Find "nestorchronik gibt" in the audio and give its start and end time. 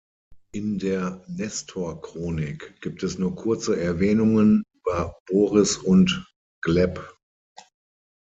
1.27-3.03